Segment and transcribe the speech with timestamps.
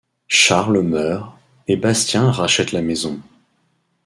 [0.29, 1.31] Charles meurt,
[1.67, 3.21] et Bastien rachète la maison.